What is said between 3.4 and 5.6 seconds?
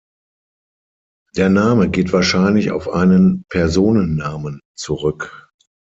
Personennamen zurück.